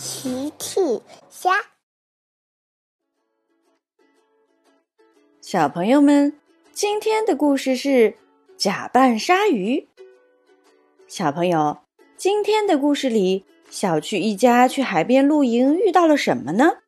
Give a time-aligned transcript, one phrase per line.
[0.00, 0.80] 奇趣
[1.28, 1.50] 虾，
[5.42, 6.32] 小朋友们，
[6.72, 8.14] 今天的故事是
[8.56, 9.86] 假扮鲨鱼。
[11.06, 11.80] 小朋友，
[12.16, 16.78] 今天的故事里，小趣一家去海边露营遇到了什么呢？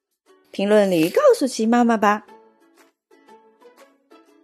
[0.51, 2.25] 评论里告诉奇妈妈吧。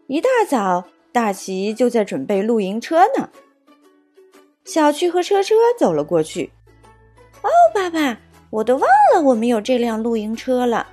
[0.09, 3.31] 一大早，大奇就在准备露营车呢。
[4.67, 6.51] 小趣和车车走了过去。
[7.41, 8.21] 哦，爸爸，
[8.51, 10.87] 我都忘了我们有这辆露营车了。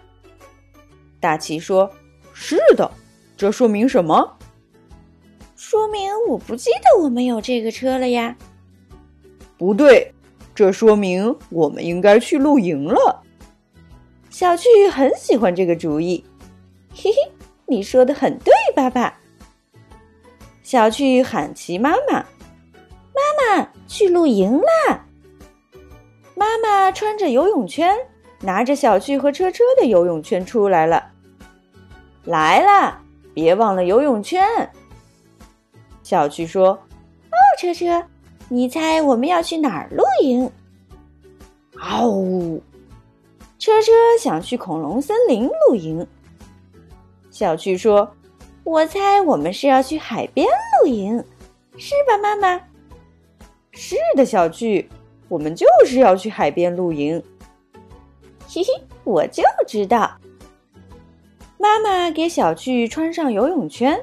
[1.19, 1.89] 大奇说
[2.33, 2.89] ：“是的，
[3.37, 4.37] 这说明什么？
[5.55, 8.35] 说明我不记得我们有这个车了呀。
[9.57, 10.13] 不对，
[10.53, 13.21] 这说明我们应该去露营了。”
[14.29, 16.23] 小趣很喜欢这个主意。
[16.93, 17.31] 嘿嘿，
[17.65, 19.17] 你说的很对，爸爸。
[20.61, 22.25] 小趣喊齐妈妈。
[23.15, 23.21] 妈
[23.57, 25.04] 妈去露营啦！
[26.35, 27.95] 妈妈穿着游泳圈，
[28.41, 31.11] 拿着小趣和车车的游泳圈出来了。
[32.25, 32.99] 来了，
[33.33, 34.45] 别忘了游泳圈。
[36.03, 36.71] 小趣说
[37.31, 38.03] ：“哦，车车，
[38.49, 40.51] 你猜我们要去哪儿露营？”
[41.79, 42.61] 嗷呜！
[43.57, 46.05] 车车想去恐龙森林露营。
[47.31, 48.11] 小趣说
[48.63, 50.45] ：“我猜我们是要去海边
[50.81, 51.17] 露营，
[51.77, 52.61] 是吧，妈妈？”
[53.71, 54.89] 是的，小趣，
[55.27, 57.21] 我们就是要去海边露营。
[58.47, 58.67] 嘿嘿，
[59.03, 60.11] 我就知道。
[61.57, 63.99] 妈妈给小趣穿上游泳圈，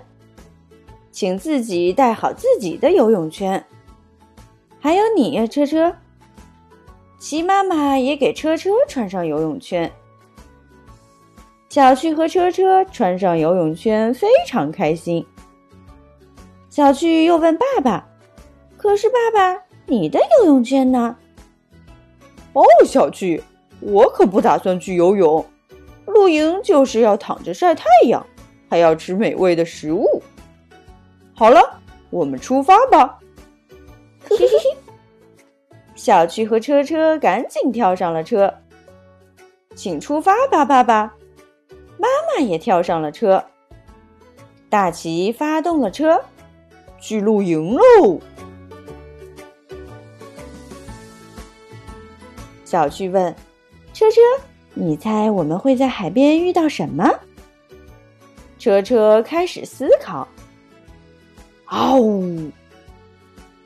[1.10, 3.64] 请自己带好自己的游泳圈。
[4.80, 5.94] 还有你，车车。
[7.18, 9.90] 齐妈妈也给车车穿上游泳圈。
[11.68, 15.24] 小趣和车车穿上游泳圈，非常开心。
[16.68, 18.06] 小趣又问爸爸。
[18.76, 19.62] 可是，爸爸，
[19.92, 21.14] 你的游泳圈呢？
[22.54, 23.42] 哦，小趣，
[23.80, 25.44] 我可不打算去游泳。
[26.06, 28.26] 露营就是要躺着晒太阳，
[28.70, 30.22] 还要吃美味的食物。
[31.34, 31.60] 好了，
[32.08, 33.18] 我们出发吧！
[34.30, 38.50] 嘿嘿嘿，小趣和车车赶紧跳上了车。
[39.74, 41.12] 请出发吧，爸爸！
[41.98, 43.44] 妈妈也跳上了车。
[44.70, 46.18] 大奇发动了车，
[46.98, 48.18] 去露营喽！
[52.72, 53.36] 小巨问
[53.92, 54.18] ：“车车，
[54.72, 57.06] 你猜我们会在海边遇到什么？”
[58.58, 60.26] 车车开始思考。
[61.66, 62.50] 嗷呜！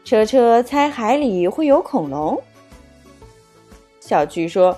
[0.05, 2.43] 车车猜海里会有恐龙。
[4.01, 4.77] 小巨说：“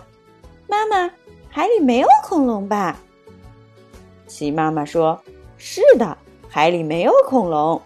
[0.69, 1.11] 妈妈，
[1.49, 3.01] 海里没有恐龙吧？”
[4.29, 5.19] 齐妈妈说
[5.57, 6.19] ：“是的，
[6.51, 7.81] 海里没有恐龙。”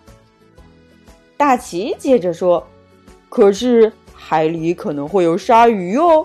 [1.38, 2.66] 大奇接着说
[3.30, 3.92] ：“可是。”
[4.24, 6.24] 海里可能会有鲨鱼哦。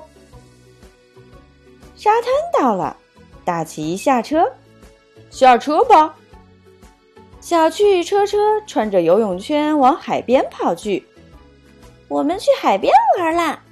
[1.98, 2.96] 沙滩到了，
[3.44, 4.48] 大奇下车，
[5.32, 6.16] 下车吧。
[7.42, 8.38] 小趣车车
[8.68, 11.04] 穿着游泳圈往海边跑去。
[12.08, 13.64] 我们去海边玩啦！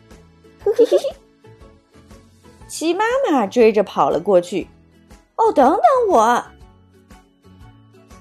[0.64, 0.98] 嘿嘿嘿。
[2.68, 4.68] 齐妈妈追着跑了过去。
[5.36, 6.44] 哦，等等我。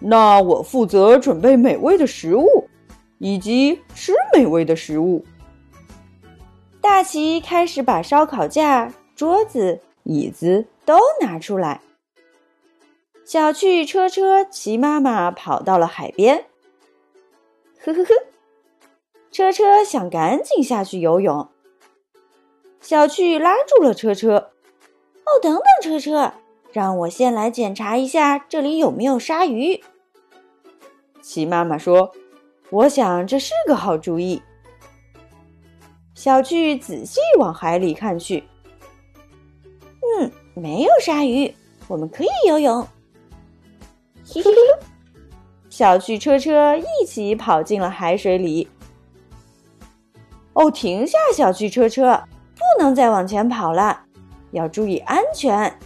[0.00, 2.68] 那我负责准备美味的食物，
[3.18, 5.24] 以及吃美味的食物。
[6.82, 11.80] 大奇开始把烧烤架、桌子、椅子都拿出来。
[13.24, 16.46] 小趣、车车、骑妈妈跑到了海边。
[17.82, 18.14] 呵呵呵，
[19.30, 21.48] 车车想赶紧下去游泳。
[22.80, 24.50] 小趣拉住了车车。
[25.24, 26.34] 哦，等等，车车，
[26.70, 29.82] 让我先来检查一下这里有没有鲨鱼。
[31.22, 32.12] 齐妈妈说
[32.68, 34.42] ：“我想这是个好主意。”
[36.14, 38.44] 小趣仔细往海里看去，
[40.18, 41.52] 嗯，没有鲨鱼，
[41.88, 42.80] 我们可以游泳。
[44.26, 44.86] 嘿嘿嘿，
[45.68, 48.68] 小趣车车一起跑进了海水里。
[50.52, 52.22] 哦，停下，小趣车车，
[52.54, 54.04] 不能再往前跑了，
[54.52, 55.76] 要注意安全。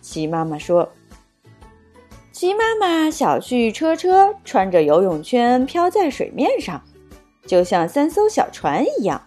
[0.00, 0.90] 齐妈妈说
[2.32, 6.82] ：“齐妈妈，小趣车车穿着游泳圈飘在水面上，
[7.46, 9.20] 就像三艘小船一样。”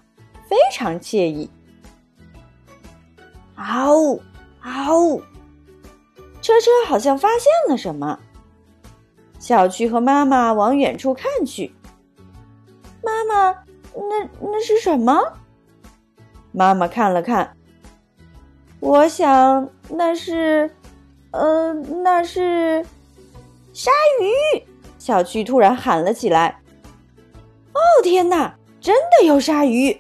[0.50, 1.50] 非常惬意。
[3.58, 4.22] 嗷呜，
[4.62, 5.22] 嗷呜！
[6.42, 8.20] 车车好像发现了什么。
[9.40, 11.74] 小趣和妈妈往远处看去。
[13.04, 13.52] 妈妈，
[13.94, 15.20] 那那是什么？
[16.52, 17.56] 妈妈看了看。
[18.80, 20.70] 我想那是，
[21.32, 22.86] 呃，那是
[23.74, 24.64] 鲨鱼。
[25.00, 26.62] 小趣突然喊了起来
[27.74, 28.56] ：“哦，天哪！
[28.80, 30.00] 真的有鲨鱼！”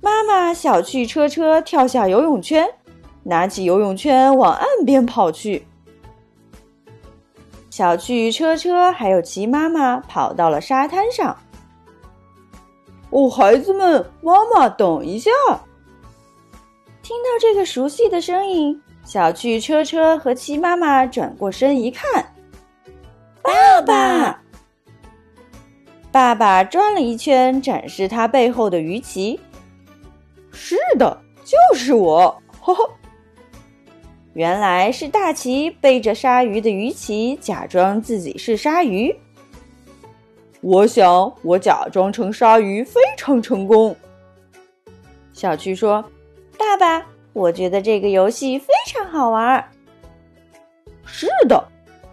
[0.00, 2.66] 妈妈小汽车车跳下游泳圈，
[3.22, 5.66] 拿起游泳圈往岸边跑去。
[7.70, 11.36] 小汽车车还有齐妈妈跑到了沙滩上。
[13.10, 15.30] 哦，孩子们，妈妈，等一下！
[17.02, 22.34] 听到这个熟悉的声音，小汽车车和齐妈妈转过身一看，
[23.42, 24.42] 爸爸！
[26.10, 29.38] 爸爸转了一圈，展示他背后的鱼鳍。
[30.68, 32.42] 是的，就是我！
[32.60, 32.82] 哈哈，
[34.34, 39.14] 原来是大奇背着鲨鱼的鱼鳍，假装自己是鲨鱼。
[40.62, 43.94] 我想，我假装成鲨鱼非常成功。
[45.32, 46.04] 小趣说
[46.58, 49.64] ：“爸爸，我觉得这个游戏非常好玩。”
[51.06, 51.64] 是的，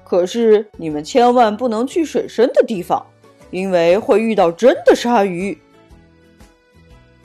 [0.03, 3.03] 可是你们千万不能去水深的地方，
[3.49, 5.57] 因为会遇到真的鲨鱼。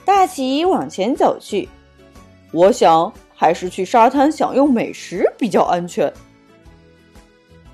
[0.08, 1.68] 大奇往前走去，
[2.50, 6.10] 我想还是去沙滩享用美食比较安全。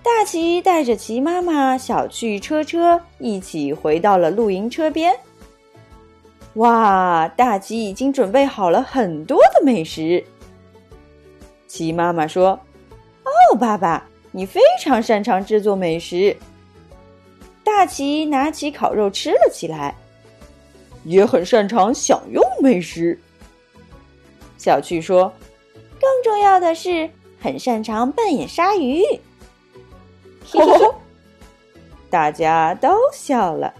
[0.02, 5.16] 大奇带着齐妈妈、小趣车车一起回到了露营车边。
[6.54, 10.24] 哇，大奇已经准备好了很多的美食。
[11.68, 12.58] 齐妈妈说
[13.22, 16.36] ：“哦，爸爸，你非常擅长制作美食。”
[17.62, 19.94] 大奇拿起烤肉吃了起来，
[21.04, 23.18] 也很擅长享用美食。
[24.58, 25.32] 小趣说
[26.00, 27.10] ：“更重要的是，
[27.40, 29.02] 很擅长扮演鲨鱼。
[32.10, 33.74] ”大家都笑了。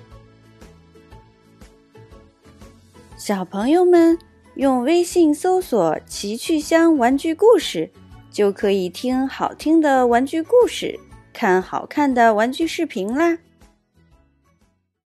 [3.16, 4.18] 小朋友们
[4.56, 7.90] 用微信搜索“奇趣箱玩具故事”，
[8.30, 10.98] 就可以听好听的玩具故事，
[11.32, 13.38] 看好看的玩具视频啦。